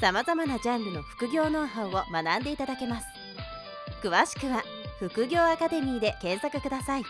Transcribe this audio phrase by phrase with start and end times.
[0.00, 3.06] さまざまなジャンルの副業ノウハウを学んでいただけます
[4.00, 4.62] 詳しくは
[5.00, 7.02] 副業アカデミーで検索ください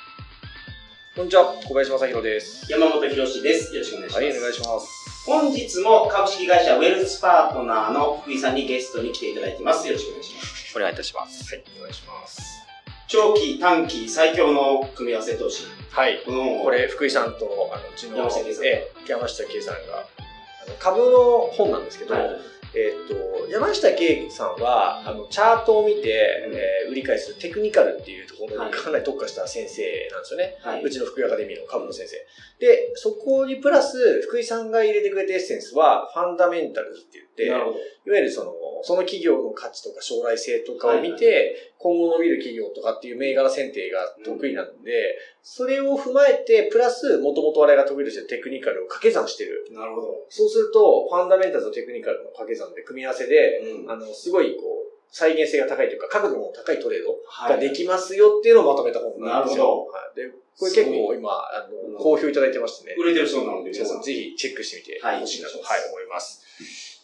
[1.14, 2.70] こんにちは、小林正弘です。
[2.70, 3.74] 山本博史です。
[3.74, 4.22] よろしくお願いします。
[4.22, 5.26] はい、お願いします。
[5.26, 9.84] 本日も株式会社ウェルスパートナーの福井さんにゲストに来ていただいています。
[9.88, 10.76] よろしくお願いします。
[10.76, 11.56] お願いいたします。
[11.56, 12.62] はい、お願いします。
[13.08, 15.64] 長期、短期、最強の組み合わせ投資。
[15.90, 30.56] はい、このこれ、福井さんと、あの、うちの、山下圭さんええ山下圭さんが、あの株の本なんですけど、はいえっ、と、山下圭さんは、あの、チャートを見て、うんえー売り買いするテクニカルっていうところはいにかなり特化した先生なんですよね。
[30.62, 30.82] はい。
[30.82, 32.16] うちの福井アカデミーの株の先生。
[32.58, 37.44] で、そこにプラス、福井さんが入れてくれたエッセンスは、ファンダメンタルズって言って。
[37.44, 49.68] いわゆるその、その企業の価値とか将来性とかを見て、今後伸びる企業とかっていう銘柄選定が得意なんで、それを踏まえて、プラス、もともと我々が得意としてるテクニカルを掛け算してる。
[49.70, 50.08] なるほど。
[50.28, 59.86] そうすると、ファンダメンタルズとテクニカルの掛け算で組み合わせで、うんあの、すごいこう、再現性が高いというか、角度の高いトレードはいができますよっていうのをまとめた本なんですなるよ。
[59.86, 62.96] はい、で、これ結構今、あの、好評いただいてましてね。
[62.98, 64.02] 売れてるそうなので、皆さん。
[64.02, 66.44] ぜひチェックしてみてはいほしいなと、おはい思います。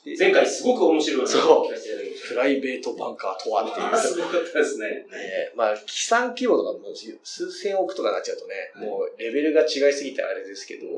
[0.04, 3.90] で前回すごく面白いそうプライベートバンカーとはっていう。
[3.90, 3.96] た。
[3.98, 4.88] すごかったですね。
[4.88, 5.06] ね
[5.54, 10.96] まあ、機算規模とかも数千億とかなっちゃうとね、はいもうレベルが違いすぎてあれですけど、はい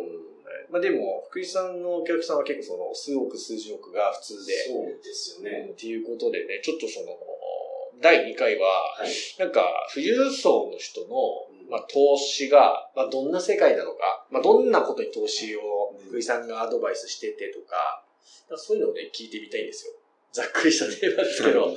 [0.71, 5.71] まあでも、福井さんのお客さんは結構その数億、数十億が普通で、そうですよね。
[5.73, 7.17] っていうことでね、ちょっとその、
[8.01, 8.67] 第2回は、
[8.99, 9.11] はい。
[9.39, 11.07] なんか、富裕層の人の
[11.62, 18.06] うん、まあ、投資が、まあ、どんな世界なのか、まあ、どんなことに投資をうん福井さんがアドバイスしててとか、
[18.48, 19.92] なんかそういうのをね、聞いてみたいんですよ。
[20.32, 21.76] ざっくりしたテーマですけど、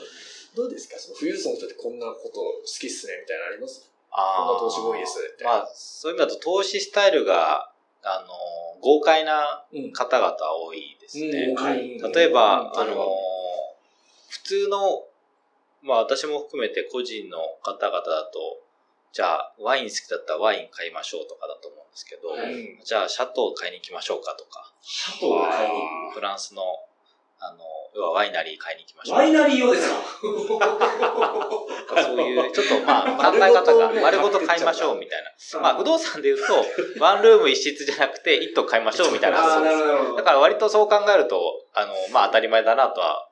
[0.55, 0.97] どうですか？
[0.97, 3.89] その富裕層の人ってこんなこと好きっすねみたいなのあります？
[4.11, 7.71] あこんな投資が多いですみたいなまあ、そういう意味だと投資スタイルが、
[8.03, 11.53] あの、豪快なうん方々多いですね。
[11.55, 12.79] はい例えば、うん。
[12.79, 13.07] あの、
[14.29, 15.05] 普通の、
[15.81, 18.61] まあ私も含めて個人の方々だと、
[19.11, 26.61] じゃあワイン好きだったらワイン買いましょうとかだと思うんですけど、はいうんじゃあシャトーを買いに行きましょうかとか、シャトーを買いに行フランスの、
[27.39, 27.57] あの、
[27.95, 29.07] 要はワイナリー買いに行きまく。
[29.07, 29.95] しょうワイナリー用ですか？
[32.03, 35.59] そういう、ちょっとまあ考え方がね 丸ごと買いましょうみたいな。
[35.61, 36.65] まあ不動産で言うと、
[37.03, 39.37] ワンルーム一室じゃなくて一棟買いましょうみたいな。
[40.15, 41.41] だから割とそう考えると、
[41.73, 43.27] あの、まあ当たり前だなとは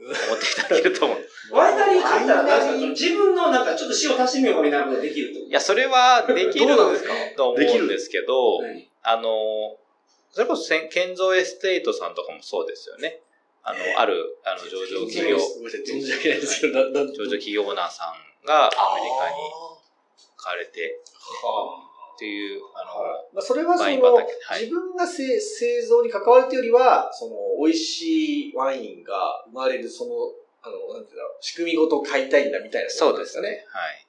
[0.00, 1.18] 思っていただけると思う。
[1.52, 1.67] ワ
[2.28, 5.40] たら、なんワイナリーかその自分のなんかちょっと塩足してみようかみたいなことができると？
[5.40, 7.14] いや、それはできるどうなんですか？
[7.36, 8.88] と思うんですけど、はい。
[9.02, 9.24] あの、
[10.30, 13.22] それこそせん、ケンゾーエステイトさんとかもそうですよね。
[13.64, 16.40] あの、ある、あの、上場企業、上げない。
[16.40, 19.36] ですけど、な、な、上場企業オーナーさんがアメリカに
[20.36, 21.00] 買われて
[22.16, 24.02] っていう、あの、まあ、それはその、畑
[24.44, 24.60] はい。
[24.62, 30.10] 自分が製製造に関わるというよりは、その、美味しいワインが生まれる、その、
[30.62, 33.64] あの、なんていうんだろう、仕組みごと買いたいんだみたいなことなんそうですね。。
[33.68, 34.04] はい。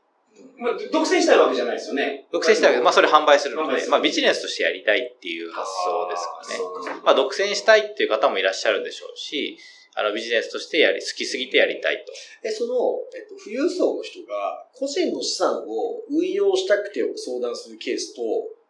[0.57, 2.27] まあ、独占したいわけじゃないですよね。
[2.31, 6.55] 独占したいけど、まあそれ販売するので、まあビジネスとしてやりたいっていう発想ですかね。
[6.55, 9.57] そうかまあ独占したいっていう方もいらっしゃるでしょうし、
[9.95, 12.13] あのビジネスとしてやり、好きすぎてやりたいと。
[12.47, 12.73] え、その、
[13.13, 18.21] えっと、富裕層の人が、個人の資産を運用したくて相談するケースと、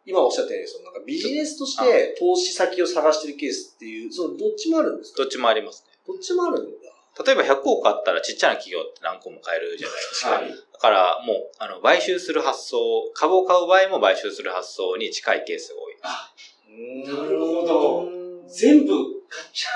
[0.04, 5.22] 今おっしゃったように、そのなんかビジネスとして投資先を探してるケースっていう、そのどっちもあるんですか？
[5.22, 5.92] どっちもありますね。
[6.08, 6.79] どっちもある。
[7.24, 10.30] 例えば100億あったらちっちゃな企業って何個も買えるじゃないですか。
[10.30, 10.50] はい。
[10.50, 12.78] だからもう、あの、買収する発想、
[13.14, 17.12] 株を買う場合も買収する発想に近いケースが多いです。
[17.12, 18.08] なるほど
[18.48, 18.92] 全部
[19.28, 19.70] 買っちゃ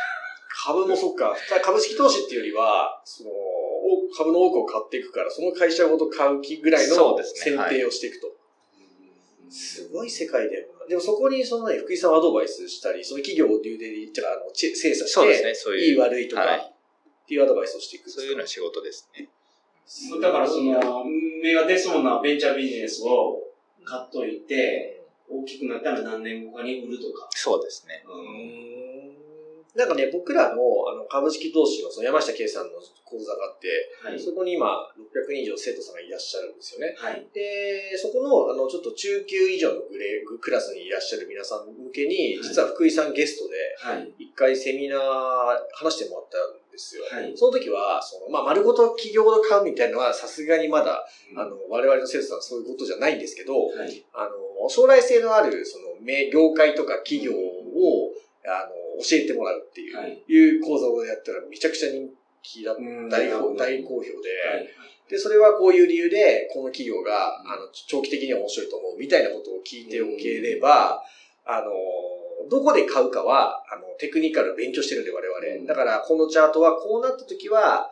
[0.66, 1.36] 株もそっか。
[1.62, 8.28] 株式投資っていうよりは、その、お株の多くを買っていくから、その会社ごと買う気ぐらいの選定をしていくと。
[8.28, 8.32] う。
[9.50, 10.86] すごい世界だよな。
[10.86, 13.86] でもそこにそのね、福井さんはアドバイスしたり、その企業を流で
[14.26, 16.00] あの、精査して、そうですね、そういいいう。
[16.00, 16.73] 悪いとか、はい
[17.24, 19.28] っていうアドバイスをしていくそういうのは仕事ですね。
[20.20, 21.04] だからその、
[21.42, 23.42] 芽が出そうなベンチャービジネスを
[23.84, 27.28] 買っといて、大きくなったら何年後かに売るとか。
[27.30, 28.04] そうですね。
[28.06, 29.14] うーん
[29.74, 34.20] なんかね、僕らのあの株式投資のその山下圭さんの講座があって、はい。
[34.20, 36.94] そこに今600人以上生徒さんがいらっしゃるんですよね。
[36.96, 37.26] はい。
[37.34, 44.14] で、そこの、あの、ちょっと中級以上のグレークラスにいらっしゃる皆さん向けに、はい実は福井さんゲストで、はい。
[44.18, 45.00] 一回セミナー
[45.74, 47.04] 話してもらったんですよ。
[47.10, 47.32] はい。
[47.36, 51.06] その時は、その、まあ、丸ごと企業ごと買うみたいなのは、さすがにまだ、
[51.36, 54.04] あの、我々の生徒さんはそういうことじゃないんですけど、はい。
[54.12, 58.10] あの、将来性のある、その、め業界とか企業を、
[58.44, 60.22] あの、教えてもらうっていう、はい。
[60.26, 62.10] いう講座をやったらめちゃくちゃ人
[62.42, 62.82] 気だった。
[62.82, 64.68] うん大好評で、はい。
[65.08, 71.02] で、それはこういう理由で、この企業が、あの、長期的には面白いと思うみたいなことを聞いておければ、
[71.44, 71.70] あの、
[72.50, 75.60] どこで買うかは、あの、テクニカルを勉強してるんで、我々。
[75.60, 77.90] うんだから、このチャートはこうなった時は、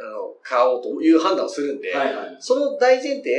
[0.00, 2.14] あの、買おうという判断をするんで、はい。
[2.14, 2.36] はい。
[2.40, 3.30] その大前提、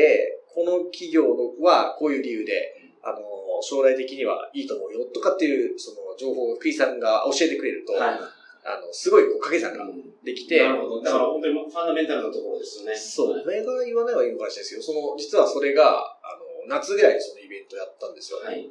[0.48, 1.26] この企業
[1.62, 3.20] はこういう理由で、あの、
[3.62, 8.20] 将来的にはいいと思うよとかっていう、その情報を福井さんが教えてくれると、はい。
[8.66, 9.86] あの、すごいこう掛け算が
[10.24, 11.02] できて、なるほど。
[11.04, 12.96] だから本当にファンダメンタルなところですよね。
[12.98, 13.46] そう、はい。
[13.46, 18.40] 銘柄言わないはいいのかもしれないですけど、その、実はそれが、あの、夏ぐらいにそのイベントやったんですよ。
[18.40, 18.66] はい。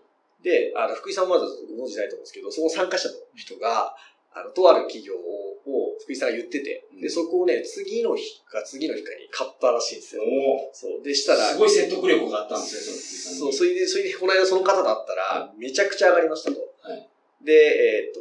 [0.44, 3.96] で、あの、福井さんはまだご存知ないと思うんですけど、その参加者の人が、
[4.36, 10.22] あの、とある企業を、を福井さんが言ってて、で、そこをね、次の日か次の日かに買ったらしいんですよ。
[10.22, 11.02] おそう。
[11.02, 16.60] でしたら、すごい説得力があったんですね、そう、それで、それで、この間その方だったら、めちゃくちゃ上がりましたと。
[16.82, 17.08] はい
[17.44, 18.20] で、えっ、と、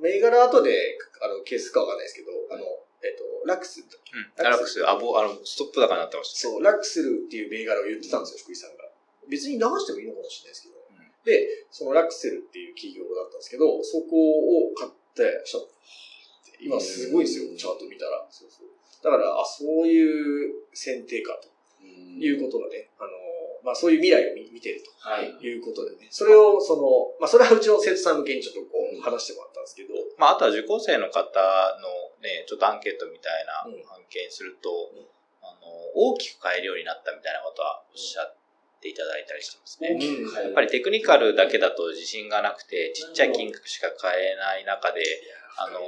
[0.00, 2.64] 銘柄後で、あの、ケースかわかんないですけど、あの、
[3.02, 4.44] えっ、と、ラックスうん。
[4.44, 6.48] ラックス、あ、ぼ、あの、ストップ高になってました。
[6.48, 8.86] そう、ラックスルっていう銘柄を言ってたんですよ、福井さんが。
[9.28, 10.79] 別に流してもいいのかもしれないですけど。
[11.24, 15.44] うんで、そのラクセルっていう企業だったんですけど、そこを買って、
[16.60, 18.26] 今すごいですよ、チャート見たら。
[18.30, 18.68] そうそう
[19.02, 21.48] だから、あ、そういう選定かと。
[22.20, 23.08] いうことがね、あの、
[23.64, 25.32] まあそういう未来を見見てるはい。
[25.40, 31.40] ということでね、それを、その、まあそれはうちの生徒さん向けにちょっとこう話してもらったんですけど、まあ、あとは受講生の方
[31.80, 31.88] の
[32.20, 33.80] ね、ちょっとアンケートみたいなうん。
[33.96, 35.08] 案件すると、うん。
[35.40, 38.39] あの、大きく買えるようになったみたいなことはおっしゃって
[38.88, 39.98] いただいたりしてますね。
[40.44, 45.02] やっぱりテクニカルだけだと自信がなくて、ちっちゃい金額しか買えない中で、
[45.58, 45.80] あの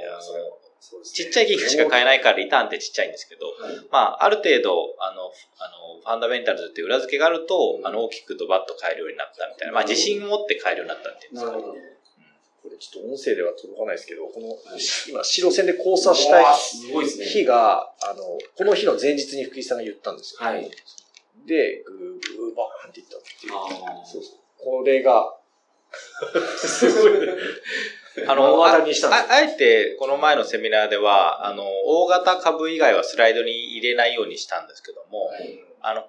[1.03, 3.87] ちっちゃい金額しか買えないからリターンってちっちゃいんですけど、はい。
[3.91, 11.93] まあ、ある程度、あの、あの、ファンダメンタルズっていう裏付けがあると、うんあの、大きくドバッと買えるようになったみたいな、まあ、自信を持って買えるようになったっていうんですかね。
[12.63, 16.45] これちょっと音声では届かないですけど、この、い今、白線で交差したい。
[17.07, 18.23] 日が、あの、
[18.55, 20.47] この日の前日に福井さんが言ったんですよ。
[20.47, 20.69] はい。
[21.45, 21.83] で、
[22.93, 23.53] って言ったっていう。
[23.53, 24.39] あそうそう。
[24.57, 25.35] これが、
[26.57, 27.11] すごい。
[28.27, 28.83] あの、ああ
[29.29, 35.59] あえて、この前のセミナーでは、あの、大型株以外はスライドに入れないようにしたんですけども、はい。
[35.81, 36.05] あの、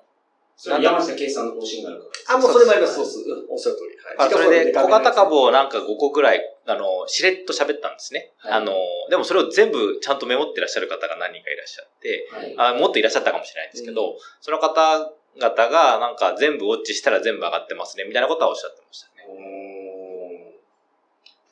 [0.57, 2.37] それは山下圭さんの方針があるから。
[2.37, 2.95] あ、もうそれもあります。
[2.95, 3.23] そうそう。
[3.23, 4.19] うんおっしゃる通り。
[4.19, 4.31] はい。
[4.31, 8.33] それで小型株を、をなんか5個ぐらい、あの、しれっと喋ったんですね。
[8.39, 8.75] はいあの、
[9.11, 12.75] でもそれを全部ちゃんとメモってらっしゃる方が何人かいらっしゃって、はい。
[12.75, 19.15] あもっといらっしゃったかもしれないんですけど、その方々がなんか全部ウォッチしたら全部上がってますね、みたいなことはおっしゃってましたね。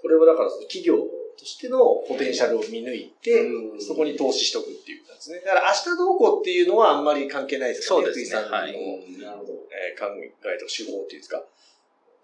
[0.00, 0.98] これはだから企業
[1.38, 5.40] としてのポテンシャルを見抜いて、うんそこに投資しとくっていう感じですね。
[5.46, 8.06] だから明日どうこうっていうのはあんまり関係ないですよね。
[8.06, 8.72] そうですねはい
[9.22, 9.52] なるほど。
[9.70, 11.42] えー考えとか手法っていうんですか。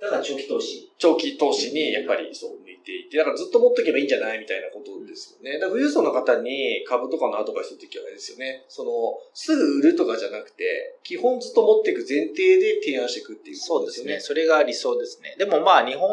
[0.00, 0.92] だから長期投資。
[0.98, 5.58] 長期投資にやっぱりそう向いていて、だからずっと持っとけばいいんじゃないみたいなことですよね。
[5.58, 8.64] だから富裕層の方に株とかのアドバイスするときはあれですよね。
[8.68, 8.90] その、
[9.34, 14.20] すぐ売るとかじゃなくて、基本ずっと持っていく前提で提案していくっていうそうですね。
[14.20, 15.36] それが理想ですね。
[15.38, 16.08] でもまあ日本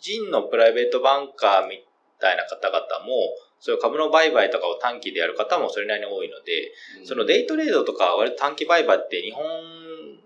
[0.00, 1.82] 人のプライベートバンカーみ
[2.20, 3.14] たいな方々も、
[3.62, 6.72] そういう株の売買とかを短期でやる方もそれなりに多いので、
[7.04, 9.44] そのデイトレードとか割と短期売買って日本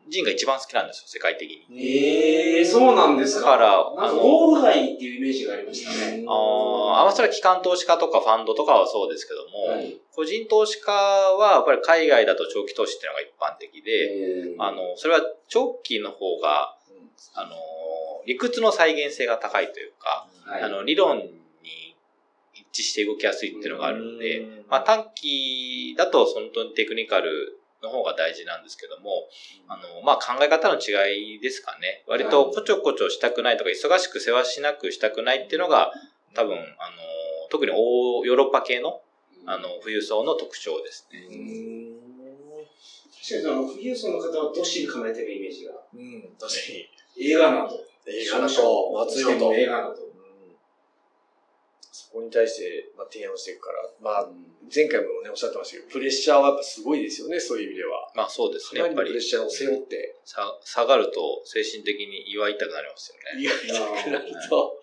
[0.09, 1.67] 人が一番好きなんですよ、世界的に。
[1.79, 3.53] ええそうなんですか。
[3.53, 6.25] だからあのゴール街っていうイメージがありましたね。
[6.27, 9.97] あーあ、まあそれは機関投資家とかファンドとかはそうですけども、はい。
[10.13, 16.77] 個人投資家はやっぱり海外だと長期投資っていうのが一般的で、あの、それは長期の方が、
[17.35, 17.57] あの、
[18.27, 21.97] 理屈の再現性が高いというか、はい、あの、理論に
[22.55, 29.29] 一致して動きやすいっていうのがあるので、うんまあ短期だと本当にテクニカルの方が大事なんですけども、
[29.69, 32.05] あの、まあ考え方の違いですかね。
[32.07, 35.93] 割とこちょこちょしたくないとか、忙しく世話しなくしたくないっていうのが、
[36.35, 36.67] 多分、あの、
[37.51, 39.01] 特に欧ヨーロッパ系の、
[39.47, 41.21] あの、富裕層の特徴ですね。
[43.29, 45.73] 確かにその、富裕層の方はどっしり構えてるイメージが。
[45.95, 46.59] うん、確か
[47.17, 47.31] に。
[47.31, 47.85] 映画など。
[48.07, 49.55] 映画だと、松代と。
[49.55, 50.03] 映画など。
[50.03, 50.17] うん
[51.97, 54.29] そこに対して、まあ、提案していくから、まあ、
[54.75, 58.11] 前回もね、おっしゃってましたけど、プレッシャーはやっぱすごいですよね、そういう意味では。
[58.15, 58.81] まあそうですね。
[58.81, 63.41] やっぱりプレッシャーを背負って、さ下がると精神的に祝いたくなりますよね。
[63.41, 64.81] いや、いなくなると。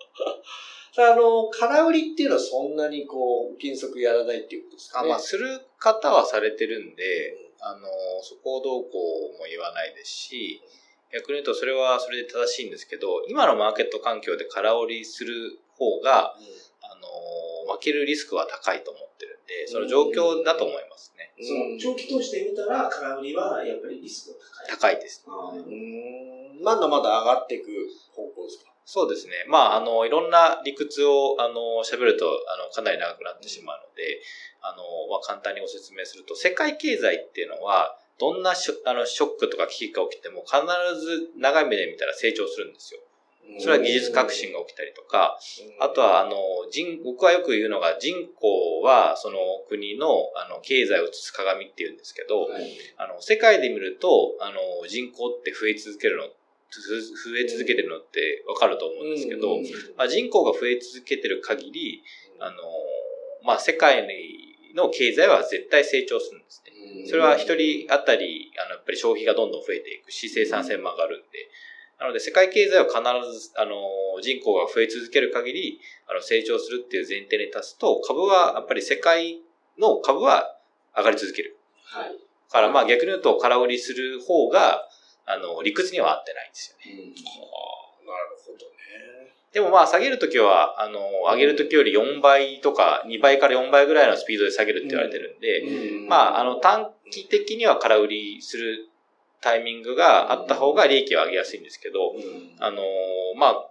[0.96, 5.08] あの、空売りっていうのはそんなにこう、原則やらないっていうことですかね。
[5.08, 7.88] あまあ、する方はされてるんで、あの、
[8.22, 8.90] そこをどうこ
[9.34, 10.62] うも言わないですし、
[11.12, 16.36] 逆に言うとそれはそれで正しいんですけど、今のマーケット環境で空売りする方が、
[16.80, 17.04] あの、
[17.64, 19.00] の、負けるリスクは高いと思
[19.46, 21.32] で、その状況だと思いますね。
[21.40, 24.94] その長期投資で見たら、空売りはやっぱりリスクが高い。
[24.94, 25.24] 高いです。
[25.26, 27.66] あーうんまだまだ上がっていく
[28.14, 28.70] 方向ですか？
[28.86, 29.44] そうですね。
[29.48, 34.20] まあ、あの、いろんな理屈を、あの、喋ると、あの、かなり長くなってしまうので、
[34.60, 40.56] あの、まあ、簡単にご説明すると、世界経済っていうのは、どんなショあのショックとか危機が起きても、必
[41.00, 43.00] ず長い目で見たら成長するんですよ。
[43.58, 45.38] それは技術革新が起きたりとか、
[45.80, 46.32] あとは、あの、
[46.70, 52.76] 人、僕はよく言うのが、人口は、その国の、あの、経済を映す鏡って言うんですけど、はい。
[52.96, 56.24] あの、世界で見ると、あの、人口って増え続けるの、
[56.70, 59.58] ふ増え続けてるのってわかると思うんですけど、
[59.96, 62.02] まあ、人口が増え続けてる限り、
[62.40, 62.56] あの、
[63.44, 64.06] まあ、世界
[64.74, 66.72] の経済は絶対成長するんですね。
[67.06, 71.48] それは一人当たり、あの、やっぱり消費がどんどん増えていくし、生産性も上がるんで、
[72.00, 72.98] なので世界経済は必
[73.32, 73.74] ず、あの、
[74.20, 79.40] 人口が増え続ける限り、あの、成長するっていう前提に立つと、株は、やっぱり世界
[79.78, 80.56] の株は
[80.96, 81.56] 上がり続ける。
[81.84, 82.10] はい。
[82.10, 82.14] だ
[82.50, 84.82] からまあ逆に言うと空売りする方が、
[85.26, 87.02] あの、理屈には合ってないんですよね。
[88.06, 89.32] なるほどね。
[89.52, 91.00] でもまあ下げるときは、あの、
[91.32, 95.62] 上げるときより4倍とか2倍から4倍ぐらいのスピードで下げるって言われてるんで、
[96.08, 98.88] まあ、あの、短期的には空売りする
[99.44, 102.14] タイミングがあった方が利益を上げやすいんですけど、
[102.58, 102.82] あの、
[103.36, 103.70] まあ、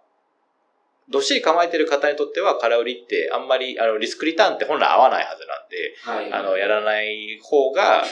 [1.10, 6.42] どっしり構えてる方にとっては空売りってあんまり、あの、リスクリターンって本来合わないはずなんで、はい。
[6.42, 8.04] あの、やらない方が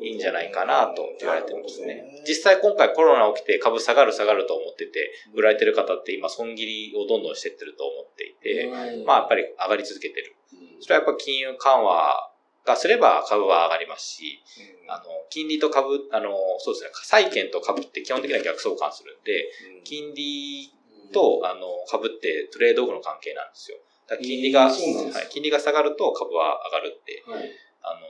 [0.00, 2.02] いいんじゃないかなと言われてますね。
[2.26, 10.34] 実際今回コロナ起きて株下がる下がると思ってて、売られてる方って今損切りをどんどんしてってると思っていて、まあやっぱり上がり続けてる。
[10.80, 12.31] それはやっぱ金融緩和
[12.64, 14.42] がすれば株は上がりますし、
[14.88, 19.50] あの、金利と株、あの、そうですね、債券と株って基本的には逆相関するんで、
[19.84, 20.72] 金利
[21.12, 23.78] と、あの、株ってトレードオフの関係なんですよ。
[24.08, 27.50] だ金利が、へーはい、金利が下がると株は上がるって、はい。
[27.82, 28.00] あの、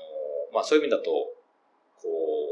[0.52, 1.10] まあそういう意味だと、
[2.00, 2.08] こ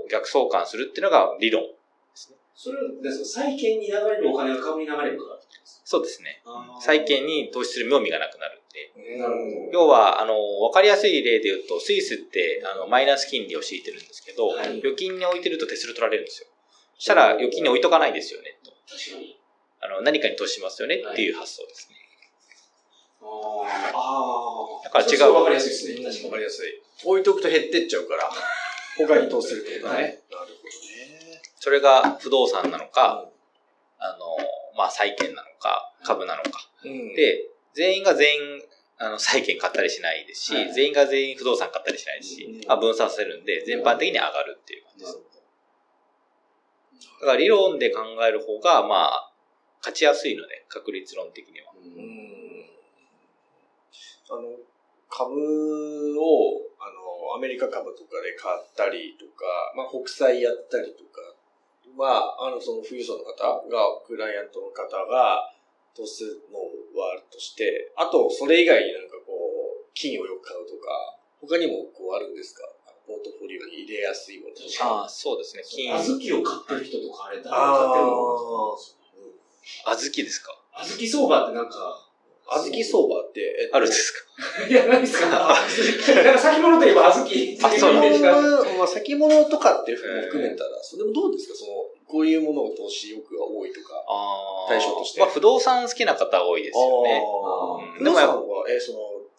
[0.07, 1.69] う、逆相関するっていうのが理論で
[2.14, 2.38] すね。
[2.54, 5.40] それですか債券に流れるお金が株に流れるから
[5.85, 6.42] そうですね。
[6.80, 9.19] 債券に投資する妙味がなくなるんで。
[9.19, 16.49] なるほ要は、あの、わかりやすい例で言うと、スイスって、あの、マイナス金利を敷いてるんですけど、はい預金に置いてると手数料取られるんですよ。
[16.97, 18.71] そしたら、預金に置いとかないですよね、と。
[18.89, 19.39] 確かに。
[19.81, 21.97] あの、何かに投資しますよねっていう発想ですね。
[23.23, 24.85] あーあー。
[24.85, 26.05] だから違うわかりやすいですね。
[26.05, 26.25] 確かに。
[26.25, 26.83] わかりやすい。
[27.05, 28.31] 置いとくと減ってっちゃうから、
[28.97, 30.03] 他に投資するってことだね。
[30.03, 31.41] はいなるほどね。
[31.59, 33.29] それが不動産なのか、
[33.99, 34.37] あの、
[34.77, 36.71] まあ、債券なのか、株なのか。
[36.85, 38.41] うん、で、全員が全員、
[38.99, 40.73] あの、債券買ったりしないですし、はい。
[40.73, 42.69] 全員が全員不動産買ったりしないですし、うん。
[42.69, 45.19] まあ、分散させるんで、全般的に上がるっていう感じです。
[47.21, 49.33] だから理論で考える方が、まあ、
[49.81, 51.73] 勝ちやすいので、確率論的には。
[54.31, 54.43] あの、
[55.09, 55.35] 株
[56.21, 59.45] を、あの、アメリカ株とかで買ったりとか、
[59.77, 61.21] まあ、国債やったりとか
[61.97, 65.50] は、あの、その富裕層の方が、クライアントの方が、
[65.97, 66.62] 投資の
[67.00, 72.62] はあるとして、あと、それ以外になんかこう、金をよく買うとか、他にもこうあるんですか？
[73.07, 75.02] ポートフォリオに入れやすいものとか。
[75.02, 75.62] ああ、そうですね。
[75.66, 78.85] 金、小豆を買ってる人とかあれ、誰が買ってるのか
[79.90, 79.97] な？
[79.97, 80.54] 小豆ですか？
[80.87, 82.07] 小豆相場ってなんか、
[82.47, 84.66] 小豆相場って、えっとあるんですか？
[84.69, 85.26] いや、何ですか？
[86.23, 88.38] なんか先物といえば小豆っていうイメあそうなんージが。
[88.38, 91.54] あるまあ、先物とかっていうのも含めたら、それもどうですか？
[91.59, 91.73] その、
[92.11, 94.02] こういうものを投資欲が多いとか。
[94.69, 95.21] 対象として。
[95.21, 97.23] まあ、不動産好きな方多いですよね。
[97.99, 98.05] うん。
[98.05, 98.99] でもやっぱ不動産は、えーその、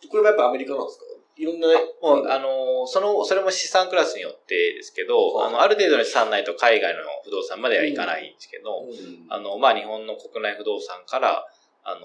[0.09, 1.05] これはやっぱアメリカなんですか？
[1.37, 1.67] いろんな、
[2.01, 9.25] もう、あの、その、それも資産クラスによってですけど、はいあの、ある程度の資産ないと海外の不動産まではいかないんですけど、うん。
[9.29, 11.47] あの、まあ、日本の国内不動産から、
[11.83, 12.01] あの、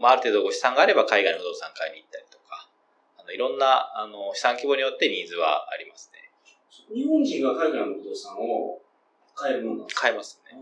[0.00, 2.68] まあ、ある程度ご資産があれば海外の不動産買いに行ったりとか、
[3.18, 6.30] あの、いろんな、あの、資産規模によってニーズはありますね。
[6.94, 8.80] 日本人が海外の不動産を
[9.38, 10.58] 買えるもんえますね。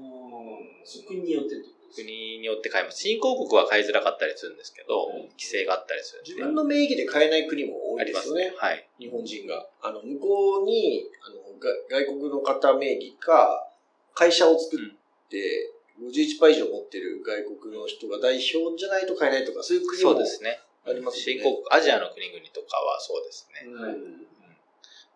[0.84, 1.56] そ国によって
[1.96, 3.00] 国によって買えます。
[3.00, 6.22] 新興国は買いづらかったりするんですけど、うん規制があったりする。
[6.26, 8.56] 自分の名義で買えない国も多ありますねいですよね。。
[8.58, 8.88] はい。
[8.98, 9.66] 日本人が。
[9.82, 13.68] あの、向こうに、あの、が外国の方名義か、
[14.14, 20.60] 会社を作って、51%以上持ってる外国の人が代表じゃないと買えないとか、そういう国もそうですね。
[20.84, 21.20] あります。
[21.20, 23.66] 新興国、アジアの国々とかはそうですね。
[23.66, 24.25] うんはい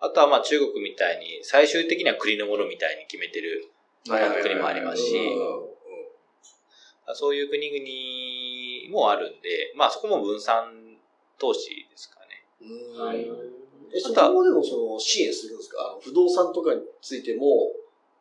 [0.00, 3.70] あとはまあ中国みたいに、最終的には国のものみたいに決めてる
[4.42, 5.12] 国もありますし
[7.14, 10.64] そういう国々もあるんで、まあそこも分散
[11.38, 12.44] 投資ですかね。
[12.96, 13.26] はい。
[13.92, 15.78] え、そこもでもその支援するんですか？
[15.90, 17.72] あの不動産とかについても、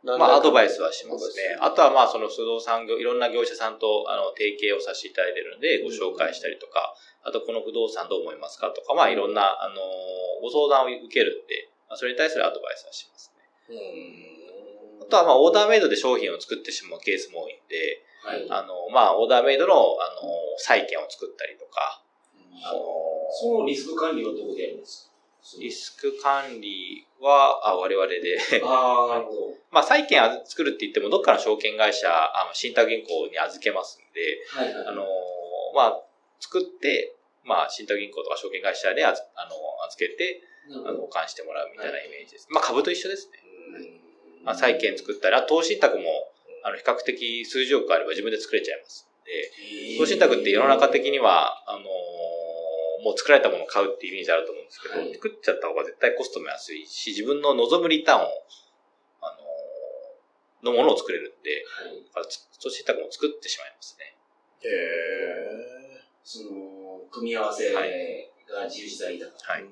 [0.01, 1.57] ままあ、アドバイスはししますね。
[1.59, 9.75] あとは、まあ、その不動産業、いろんな業者さんと、あの、提携をさせていただいているので、ご紹介したりとか、あと、この不動産どう思いますかとか、まあ、いろんな、あの、
[10.41, 13.43] ご相談を受けるんで、まあ、それに対するアドバイスはしますね。
[13.69, 14.29] うん
[15.01, 18.45] あとは、まあ、オーダーメイドで商品を作ってしまうケースも多いんで、はい。
[18.49, 22.03] あの、まあ、オーダーメイドの、あの、債券を作ったりとか、
[22.63, 22.79] あの、
[23.31, 25.57] そのリスク管理はどこでやるんですか？
[25.61, 29.53] リスク管理は、あ、我々で、ああ、なるほど。
[29.71, 34.87] まあ、債券あ作るって言っても、どっかの証券会社、あの信託銀行に預けますんで、はいはい。
[34.87, 35.07] あの、
[35.73, 36.03] まあ、
[36.39, 37.15] 作って、
[37.49, 39.17] まあ、信託銀行とか証券会社であの
[39.89, 40.45] 預けて、
[40.85, 42.47] あの、保管してもらうみたいなイメージです。
[42.53, 43.41] まあ、株と一緒ですね。
[43.41, 46.05] うんまあ、債券作ったり、あ投資信託も、
[46.63, 51.83] あの、比較的数十億あれば自分で作れちゃいますんで、投資信託って世の中的には、あの
[53.03, 58.27] もう作られたものを買うっていうイメージあると思うんですけど、はい作っちゃった方が絶対コストも安いし、自分の望むリターンを、
[59.21, 59.37] あ
[60.63, 61.63] ののものを作れるんで、
[62.61, 64.15] 投資信託も作ってしまいますね。
[64.63, 65.79] へえ。
[66.23, 66.78] その、
[67.11, 67.81] 組み合わせが
[68.65, 69.53] 自由自在だから。
[69.55, 69.65] はい。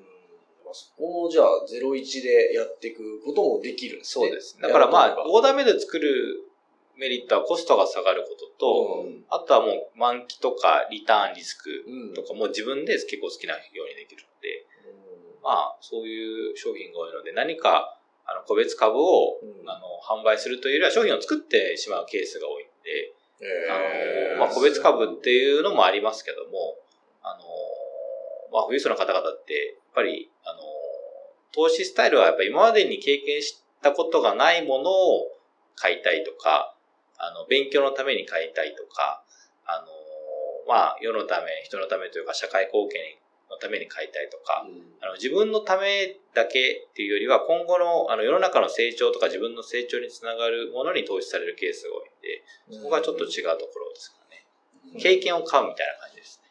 [0.72, 4.26] そこもじゃあ、01でやっていくこともできるんですね。
[4.26, 4.58] そうです。
[4.60, 6.44] だからまあ、オーダーメイドで作る
[6.96, 9.24] メリットはコストが下がることと、うん。
[9.30, 12.14] あとはもう満期とかリターンリスクうん。
[12.14, 14.66] とかも自分で結構好きなようにできるので、
[15.42, 19.70] まあ、そういう商品が多いので、何か、あの、個別株を、うん。
[19.70, 24.34] あの、販売するというよりは商品を作ってしまうケースが多いんで、へー。
[24.34, 26.76] あの、まあ、個別株っていうのもありますけども、
[27.28, 27.44] あの、
[28.52, 30.60] まあ、富裕層の方々って、やっぱり、あの、
[31.52, 35.28] 投資スタイルはやっぱり今までに経験したことがないものを
[35.76, 36.74] 買いたいとか、
[37.18, 39.22] あの、勉強のために買いたいとか、
[39.66, 39.86] あの、
[40.66, 43.18] まあ、世のため、人のためというか、社会貢献
[43.50, 44.64] のために買いたいとか、
[45.00, 52.44] あの自分のためだけっていうよりは、今後のあの世の中の成長とか自分の成長につながるものに投資されるケースが多いんで、
[52.78, 54.46] そこがちょっと違うところですかね。
[55.00, 56.47] 経験を買うみたいな感じですね。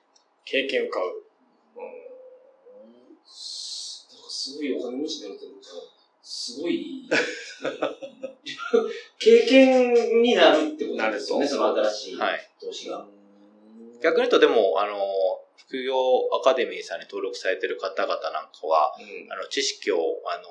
[0.49, 1.05] 経験を買う。
[1.05, 5.45] なんかすごいお金持ちになると
[6.23, 7.07] すごい、
[9.19, 12.49] 経験になるってことですよね、その新しいはい。
[12.61, 13.05] 投資が。
[14.01, 14.97] 逆に言うと、でも、あの、
[15.57, 15.95] 副業
[16.39, 20.43] アカデミーさんに登録されてる方々なんかは、うんあの、知識を、あの、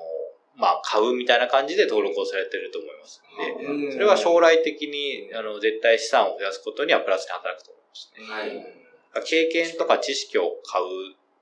[0.55, 8.25] まあ、買うみたいな感じで登録をされてると思いますので、うんそれは将来的に、あの、絶対資産を増やすことにはプラスに働くと思いますね。
[8.25, 8.86] はい。
[9.21, 10.85] 経験とか知識を買う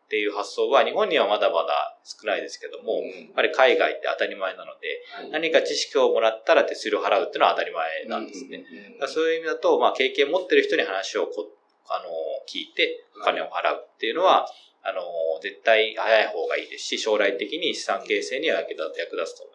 [0.06, 8.64] っていう発想は日本にはまだまだ少ないですけども、やっぱり海外って当たり前なので、はい何か知識をもらったら手数料払うっていうのは当たり前なんですね。
[9.08, 11.50] そういう意味だと、まあ経験を持ってる人に話をこ
[11.90, 12.10] あの
[12.46, 14.48] 聞いてお金を払うっていうのは、
[14.84, 15.02] あの
[15.42, 19.55] 絶対早い方がいいですし、将来的に資産形成には役立役立つと思います。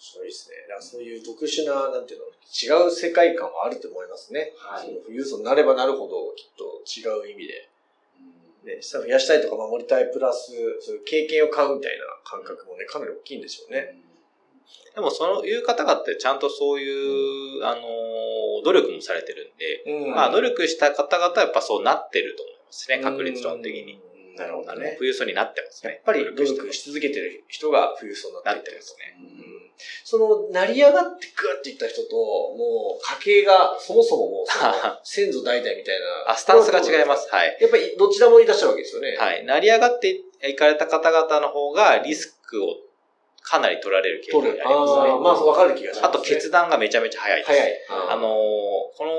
[0.00, 0.56] 白いですね。
[0.66, 4.52] だからそういう特殊な、なんていうの、違う世界観はあると思いますね。
[4.56, 7.68] はいその富裕層になればなるほど、きっと違う意味で。
[8.64, 13.96] ね、資産増やしたいとか守りたいプラス、そういう経験を買うみたいな感覚もね、かなり大きいんでしょうね。
[14.94, 17.82] でもそういう方々ってちゃんとそういう、あの
[18.64, 23.94] 努力もされてるんで、うんまあ努力した方々はやっぱそうなってると思いますね、確率論的に。。
[23.94, 24.94] うんなるほどね。
[24.96, 25.94] 富裕層になってますね。
[25.94, 29.16] やっぱり努力し続けてる人が富裕層にななっているとってますね。
[29.18, 29.69] うん
[30.04, 34.46] その、成り上がってグーっていった人と、もう、家計が、そもそももう、
[35.04, 36.32] 先祖代々みたいな。
[36.32, 37.28] あ、スタンスが違います。
[37.30, 37.58] はい。
[37.60, 39.16] やっぱり、どちらもいらっしゃるわけですよね。
[39.18, 39.44] はい。
[39.44, 42.76] 成り上がっていかれた方々の方がリスクを
[43.42, 44.42] かなり取られる傾向。
[44.42, 45.10] にありますね。
[45.10, 47.50] ああ、まあ、わかる気がします、あと決断がめちゃめちゃ早いです。
[47.50, 47.72] 早い。
[48.10, 49.10] あのーこの、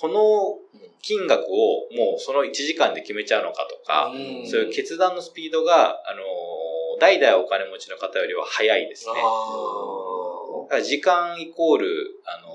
[0.00, 0.58] この
[1.02, 6.24] 金額をもうその1時間で決めちゃうのかとか、うんそういう決断のスピードが、あのー
[6.98, 9.12] 代々お金持ちの方よりは早いですね。
[9.14, 12.48] あだから時間イコール、あの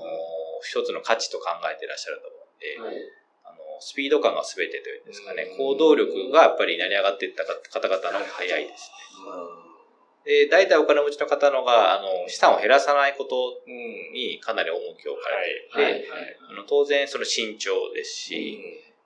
[0.64, 2.96] 一つの価値と考えていらっしゃると思うんで、はい。
[3.44, 10.48] あのスピード感が全てというんですかねうん、行動力がやっぱり成り上がっていった方々の方が早いですね。
[10.48, 13.60] で、大体お金持ちの方のが、あの、資産を減らさないこと。
[13.68, 16.08] にかなり重きを置かれていて。
[16.48, 18.58] あの当然その慎重ですし、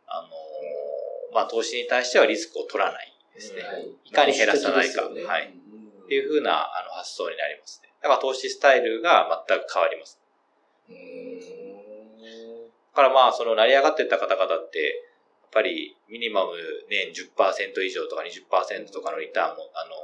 [0.07, 0.29] あの、
[1.35, 3.63] まあ、投資に対してはリスクを取らないですね。
[3.63, 5.03] はいいかに減らさないか。
[5.03, 5.55] はい。
[5.55, 5.69] うん
[6.09, 7.93] っていうふうなあの発想になりますね。
[8.03, 10.19] だから投資スタイルが全く変わります。
[10.89, 11.39] うん
[12.99, 16.51] だからまあ、その成り上がっていった方々って、やっぱりミニマム
[16.91, 19.95] 年10%以上とか20%とかのリターンも、あの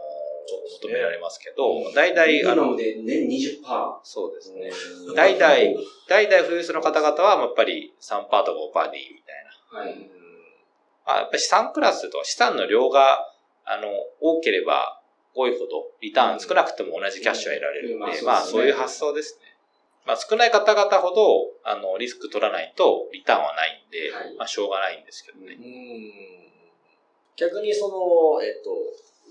[0.81, 3.65] 求められますけど、大体、あの、あの、で年20%。
[4.05, 4.71] そうですね。
[5.09, 5.75] うん大体、
[6.07, 8.53] 大体富裕層の方々はやっぱり3%とか
[8.87, 9.35] 5%でいいみたい
[9.73, 9.81] な。
[9.81, 10.24] はい。
[11.07, 13.31] まあ、やっぱり資産クラスとか資産の量が、
[13.65, 13.89] あの、
[14.21, 15.01] 多ければ、
[15.35, 19.57] 多いほど、リターン少なくても同じキャッシュは得られるんで、うんまあそういう発想ですね。
[20.07, 21.25] まあ少ない方々ほど、
[21.65, 25.55] あの、リスク取らないとリターンはないんで、はいまあしょうがないんですけどね。
[25.55, 26.35] うん
[27.37, 28.71] 逆にその、えっと、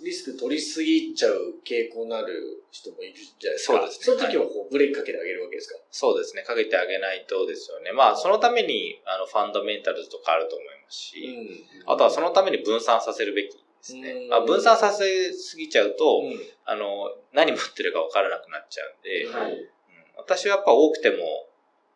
[0.01, 3.73] リスク取りすぎちゃう傾向のある人もいるじゃないですか。
[3.77, 5.77] そうですねその時はこうブレーキかけてあげるわけですか？
[5.91, 6.43] そうですね。
[6.43, 7.91] かけてあげないとですよね。
[7.91, 11.37] まあそのために、あの、ファンダメンタルズとかあると思いますし、
[11.85, 14.29] あとはそのために分散させるべきですねうん。
[14.29, 19.51] まあ、分散させすぎちゃうと、うんあの、何持ってるか分からなくなっちゃうんで、はい。
[19.51, 19.67] うん
[20.15, 21.47] 私はやっぱ多くても、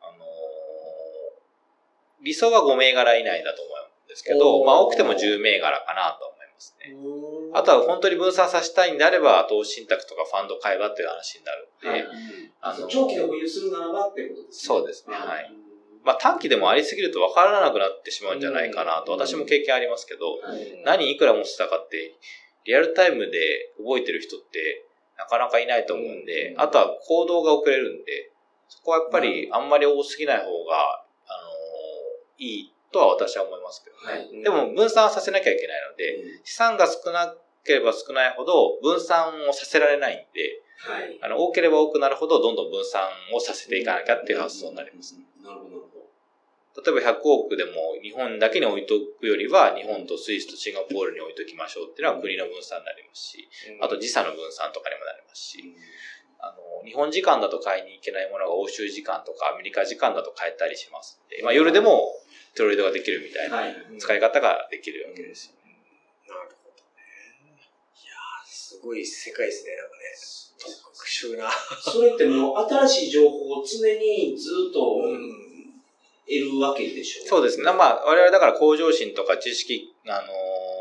[0.02, 0.28] あのー
[2.22, 6.26] 理想は5銘柄以内だと思うんですけど、まあ多くても10銘柄かなと
[6.58, 6.96] ますね。
[7.54, 12.08] あとは本当に分散させたいんであれば、投資信託とかファンド買えばっていう話になるんで、はい。
[12.62, 14.76] あの長期で保有するならばってことですね。
[14.76, 15.54] そうですねはい。
[16.04, 19.20] まあ短期でもありすぎると分からなくなってしまうんじゃないかなと、うん。
[19.20, 20.82] 私も経験ありますけど、はい。
[20.84, 22.15] 何いくら持ってたかって、
[22.65, 24.86] リアルタイムで覚えてる人って
[25.17, 26.62] なかなかいないと思うんで、うん。
[26.62, 28.32] あとは行動が遅れるんで、
[28.67, 31.58] そこはやっぱりあんまり多すぎない方が、あのー
[32.39, 34.26] いいとは私は思いますけどね。
[34.26, 34.44] はい。
[34.44, 41.20] でも分散させなきゃいけないので、資産が少なければ少ないほど分散をさせられないんで、はい。
[41.22, 43.02] あの多ければ多くなるほどどんどん分散
[43.34, 45.16] をさせていかなきゃっていう発想になります。
[45.44, 45.98] なるほど、なるほど。
[46.78, 53.50] 例えば100億でも日本だけに置いとくよりは日本とスイスとシンガポールに置いときましょうっていうのは国の分散になりますし、
[53.82, 55.74] あと時差の分散とかにもなりますし、
[56.39, 62.13] あの、日本時間だと買いに行けないものが欧州時間とかアメリカ時間だと買えたりしますんで、まあ夜でも
[62.56, 65.78] トレードができるみたいな使い方ができるわけですよね。
[66.28, 67.02] なるほどね。
[68.04, 70.04] いやー、すごい世界ですね、なんかね。
[70.58, 71.50] 特殊な。
[71.82, 75.02] それってもう新しい情報を常にずっと
[76.28, 77.63] 得るわけでしょそうですね。
[77.65, 80.77] まあ我々だから向上心とか知識、あのー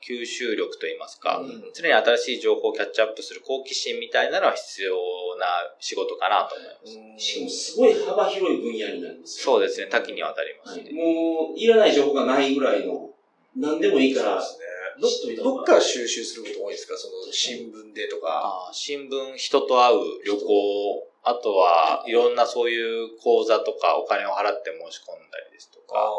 [0.00, 4.94] 吸収力といいますか、うん常に新しい情報をキャッチアップする好奇心みたいなのは必要
[5.38, 5.46] な
[5.78, 7.24] 仕事かなと思います。
[7.24, 9.86] しかもすごい幅広い分野になりますそうですね。
[9.90, 10.84] 多岐にわたりますね。
[10.84, 13.10] はいもう、いらない情報がないぐらいの、
[13.56, 14.56] 何でもいいから、そ
[14.98, 15.36] うですね。
[15.36, 16.96] どどっから収集すること多いですか？
[16.96, 18.68] その新聞でとか。
[18.72, 26.10] 新聞、人と会う旅行、あとはいろんなそういう講座とかお金を払って申し込んだりですとか、あの、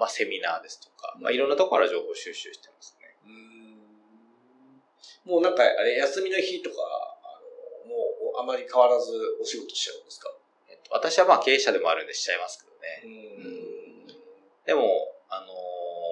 [0.00, 3.14] まあ、セミナーですとか、まあ、いろんなところから情報収集してますね。
[5.26, 6.76] もうなんか、あれ、休みの日とか、
[7.22, 7.38] あ
[7.86, 8.00] のも
[8.34, 10.32] うあまり変わらずお仕事しちゃうんですか？
[10.70, 13.04] えっと、私はまあ経営者でもあるんでしちゃいますけどね。
[14.64, 14.88] でも、
[15.28, 15.46] あの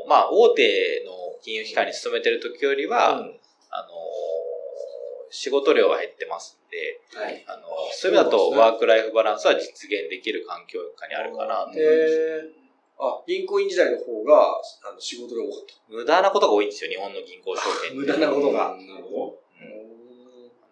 [0.07, 3.99] ーまあ、大手の金融機関に勤めてる時よりは、うんあのー
[5.31, 7.45] 仕事量が減ってますんで、はい。
[7.47, 11.73] あのーそういう意味だとワークライフバランスは実現できる環境下にあるかなと。
[11.79, 12.58] へー
[12.99, 15.75] あ、銀行員時代の方が、あの、仕事量多かった。
[15.89, 17.99] 無駄なことが多いんですよ、日本の銀行証券って。
[17.99, 18.77] 無駄なことが。
[18.77, 19.49] なるほど。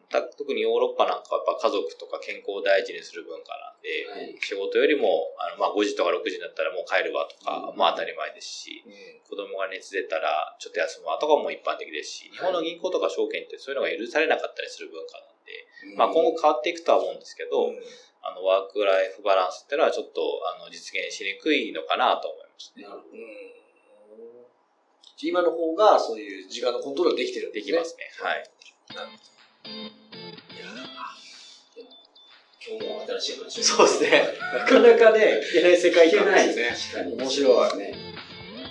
[0.06, 4.38] た特にヨーロッパなんかはやっぱ家族とか健康を大事にする文化なんで、はい。
[4.38, 8.86] 仕事よりも、あの、まあ、5時とか6時になったらもう帰るわとか、うんまあ当たり前ですし、
[9.26, 15.66] 子供が熱出たらちょっと休むわとかも一般的ですし、日本の銀行とか証券ってそういうのが許されなかったりする文化なんで、
[15.98, 17.74] まあ今後変わっていくとは思うんですけど、
[18.26, 20.20] あの、ワークライフバランスっていうのはちょっと、
[20.58, 22.82] あの、実現しにくいのかなと思いますね。
[22.82, 23.02] なる
[25.22, 27.66] 今の方が、そういう時間のコントロールできてるんでね。
[27.66, 28.10] ですきますね。
[28.20, 28.50] はい。
[32.68, 34.28] 今日も新しい話をそうですね。
[34.58, 37.12] なかなかね、聞けない世界観ないでですよね。
[37.14, 37.22] 確かに。
[37.22, 37.94] 面白いね。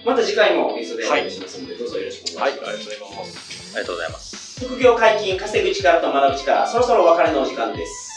[0.06, 3.00] また次回もゲストでお願いしますので、どうぞよろしくおはい、願いします。
[3.00, 3.76] ありがとうございます。
[3.76, 4.66] ありがとうございます。
[4.68, 8.12] 副業解禁、稼ぐ力と学ぶ力、そろそろお別れのお時間です。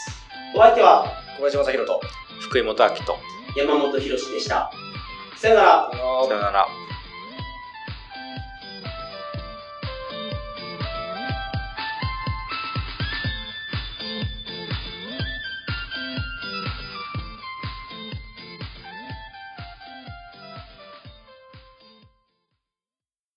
[0.53, 2.01] お相手は小林正宏と。
[2.41, 3.17] 福井元明と、
[3.55, 4.69] 山本博史でした。
[5.37, 5.91] さよなら。
[6.27, 6.67] さよなら。